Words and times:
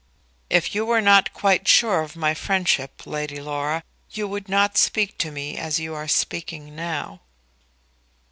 "If 0.49 0.73
you 0.73 0.83
were 0.83 0.99
not 0.99 1.31
quite 1.31 1.67
sure 1.67 2.01
of 2.01 2.15
my 2.15 2.33
friendship, 2.33 3.05
Lady 3.05 3.39
Laura, 3.39 3.83
you 4.09 4.27
would 4.27 4.49
not 4.49 4.75
speak 4.75 5.15
to 5.19 5.29
me 5.29 5.55
as 5.57 5.79
you 5.79 5.93
are 5.93 6.07
speaking 6.07 6.75
now." 6.75 7.21